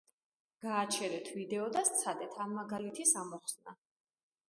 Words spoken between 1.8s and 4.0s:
სცადეთ ამ მაგალითის ამოხსნა.